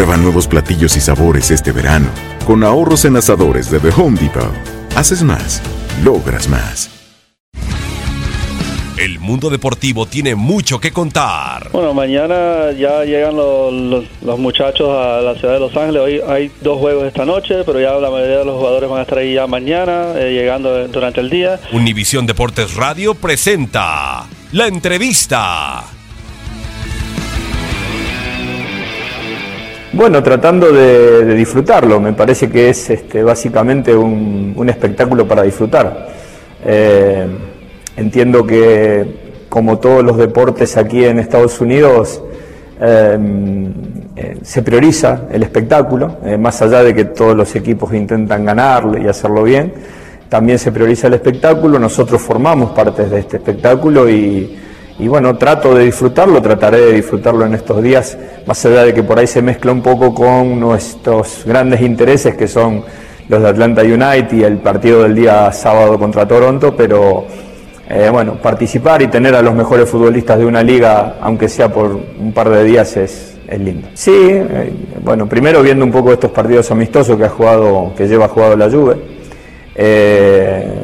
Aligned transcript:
Prueba 0.00 0.16
nuevos 0.16 0.46
platillos 0.46 0.96
y 0.96 1.00
sabores 1.02 1.50
este 1.50 1.72
verano, 1.72 2.06
con 2.46 2.64
ahorros 2.64 3.04
en 3.04 3.16
asadores 3.16 3.70
de 3.70 3.78
The 3.80 3.90
Home 4.00 4.18
Depot. 4.18 4.50
Haces 4.96 5.22
más, 5.22 5.60
logras 6.02 6.48
más. 6.48 6.88
El 8.96 9.18
mundo 9.20 9.50
deportivo 9.50 10.06
tiene 10.06 10.34
mucho 10.34 10.80
que 10.80 10.90
contar. 10.90 11.68
Bueno, 11.72 11.92
mañana 11.92 12.72
ya 12.72 13.04
llegan 13.04 13.36
los, 13.36 13.74
los- 13.74 14.04
los 14.22 14.38
muchachos 14.38 14.88
a 14.88 15.20
la 15.20 15.34
ciudad 15.34 15.52
de 15.52 15.60
Los 15.60 15.76
Ángeles. 15.76 16.00
Hoy 16.00 16.20
hay 16.26 16.50
dos 16.62 16.78
juegos 16.78 17.04
esta 17.04 17.26
noche, 17.26 17.56
pero 17.66 17.78
ya 17.78 17.92
la 17.96 18.08
mayoría 18.10 18.38
de 18.38 18.44
los 18.46 18.56
jugadores 18.56 18.88
van 18.88 19.00
a 19.00 19.02
estar 19.02 19.18
ahí 19.18 19.34
ya 19.34 19.46
mañana, 19.46 20.14
eh, 20.16 20.32
llegando 20.32 20.88
durante 20.88 21.20
el 21.20 21.28
día. 21.28 21.60
Univisión 21.74 22.24
Deportes 22.24 22.74
Radio 22.74 23.12
presenta 23.14 24.24
la 24.52 24.66
entrevista. 24.66 25.84
Bueno, 29.92 30.22
tratando 30.22 30.70
de, 30.70 31.34
disfrutarlo, 31.34 32.00
me 32.00 32.12
parece 32.12 32.48
que 32.48 32.68
es 32.70 32.90
este, 32.90 33.24
básicamente 33.24 33.94
un, 33.96 34.68
espectáculo 34.68 35.26
para 35.26 35.42
disfrutar. 35.42 36.06
Eh, 36.64 37.26
entiendo 37.96 38.46
que, 38.46 39.44
como 39.48 39.80
todos 39.80 40.04
los 40.04 40.16
deportes 40.16 40.76
aquí 40.76 41.04
en 41.04 41.18
Estados 41.18 41.60
Unidos, 41.60 42.22
eh, 42.80 43.18
eh, 44.14 44.38
se 44.42 44.62
prioriza 44.62 45.22
el 45.32 45.42
espectáculo, 45.42 46.18
más 46.38 46.62
allá 46.62 46.84
de 46.84 46.94
que 46.94 47.06
todos 47.06 47.36
los 47.36 47.56
equipos 47.56 47.92
intentan 47.92 48.44
ganarle 48.44 49.02
y 49.02 49.08
hacerlo 49.08 49.42
bien, 49.42 49.72
también 50.28 50.60
se 50.60 50.70
prioriza 50.70 51.08
el 51.08 51.14
espectáculo, 51.14 51.80
nosotros 51.80 52.22
formamos 52.22 52.70
parte 52.70 53.06
de 53.06 53.18
este 53.18 53.38
espectáculo 53.38 54.08
y, 54.08 54.59
y 55.00 55.08
bueno, 55.08 55.36
trato 55.36 55.74
de 55.74 55.84
disfrutarlo, 55.84 56.42
trataré 56.42 56.80
de 56.80 56.92
disfrutarlo 56.92 57.46
en 57.46 57.54
estos 57.54 57.82
días, 57.82 58.18
más 58.46 58.64
allá 58.66 58.84
de 58.84 58.94
que 58.94 59.02
por 59.02 59.18
ahí 59.18 59.26
se 59.26 59.40
mezcla 59.40 59.72
un 59.72 59.82
poco 59.82 60.14
con 60.14 60.60
nuestros 60.60 61.42
grandes 61.46 61.80
intereses 61.80 62.36
que 62.36 62.46
son 62.46 62.84
los 63.28 63.42
de 63.42 63.48
Atlanta 63.48 63.82
United 63.82 64.32
y 64.32 64.42
el 64.42 64.58
partido 64.58 65.04
del 65.04 65.14
día 65.14 65.50
sábado 65.52 65.98
contra 65.98 66.26
Toronto, 66.26 66.74
pero 66.76 67.24
eh, 67.88 68.08
bueno, 68.10 68.34
participar 68.34 69.02
y 69.02 69.08
tener 69.08 69.34
a 69.34 69.42
los 69.42 69.54
mejores 69.54 69.88
futbolistas 69.88 70.38
de 70.38 70.46
una 70.46 70.62
liga, 70.62 71.16
aunque 71.20 71.48
sea 71.48 71.72
por 71.72 71.90
un 72.18 72.32
par 72.32 72.50
de 72.50 72.62
días, 72.64 72.96
es, 72.96 73.36
es 73.48 73.58
lindo. 73.60 73.88
Sí, 73.94 74.12
eh, 74.14 74.72
bueno, 75.02 75.28
primero 75.28 75.62
viendo 75.62 75.84
un 75.84 75.92
poco 75.92 76.12
estos 76.12 76.30
partidos 76.30 76.70
amistosos 76.70 77.16
que 77.16 77.24
ha 77.24 77.28
jugado, 77.28 77.92
que 77.96 78.06
lleva 78.06 78.28
jugado 78.28 78.56
la 78.56 78.70
Juve. 78.70 78.96
Eh, 79.74 80.79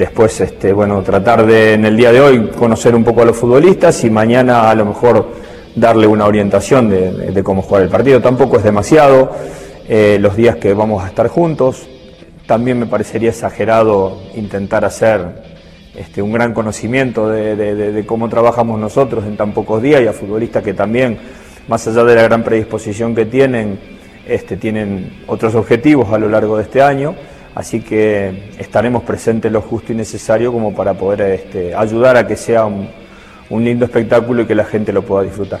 después, 0.00 0.40
este, 0.40 0.72
bueno, 0.72 1.02
tratar 1.02 1.44
de 1.44 1.74
en 1.74 1.84
el 1.84 1.94
día 1.94 2.10
de 2.10 2.22
hoy 2.22 2.48
conocer 2.58 2.94
un 2.94 3.04
poco 3.04 3.20
a 3.20 3.26
los 3.26 3.36
futbolistas 3.36 4.02
y 4.02 4.10
mañana 4.10 4.70
a 4.70 4.74
lo 4.74 4.86
mejor 4.86 5.28
darle 5.76 6.06
una 6.06 6.24
orientación 6.24 6.88
de, 6.88 7.42
cómo 7.44 7.60
jugar 7.60 7.82
el 7.82 7.90
partido. 7.90 8.20
Tampoco 8.20 8.56
es 8.56 8.64
demasiado 8.64 9.30
eh, 9.86 10.16
los 10.18 10.36
días 10.36 10.56
que 10.56 10.72
vamos 10.72 11.04
a 11.04 11.08
estar 11.08 11.28
juntos. 11.28 11.86
También 12.46 12.78
me 12.78 12.86
parecería 12.86 13.28
exagerado 13.28 14.22
intentar 14.34 14.86
hacer 14.86 15.20
este, 15.94 16.22
un 16.22 16.32
gran 16.32 16.54
conocimiento 16.54 17.28
de 17.28 18.02
cómo 18.06 18.30
trabajamos 18.30 18.80
nosotros 18.80 19.24
en 19.26 19.36
tan 19.36 19.52
pocos 19.52 19.82
días 19.82 20.00
y 20.00 20.06
a 20.06 20.14
futbolistas 20.14 20.64
que 20.64 20.72
también, 20.72 21.18
más 21.68 21.86
allá 21.86 22.04
de 22.04 22.14
la 22.14 22.22
gran 22.22 22.42
predisposición 22.42 23.14
que 23.14 23.26
tienen, 23.26 23.78
este, 24.26 24.56
tienen 24.56 25.24
otros 25.26 25.54
objetivos 25.54 26.10
a 26.10 26.18
lo 26.18 26.30
largo 26.30 26.56
de 26.56 26.62
este 26.62 26.80
año. 26.80 27.14
Así 27.54 27.80
que 27.80 28.50
estaremos 28.58 29.02
presentes 29.02 29.50
lo 29.50 29.60
justo 29.60 29.92
y 29.92 29.96
necesario 29.96 30.52
como 30.52 30.74
para 30.74 30.94
poder 30.94 31.20
este, 31.32 31.74
ayudar 31.74 32.16
a 32.16 32.26
que 32.26 32.36
sea 32.36 32.64
un, 32.64 32.88
un 33.50 33.64
lindo 33.64 33.84
espectáculo 33.84 34.42
y 34.42 34.46
que 34.46 34.54
la 34.54 34.64
gente 34.64 34.92
lo 34.92 35.02
pueda 35.02 35.24
disfrutar. 35.24 35.60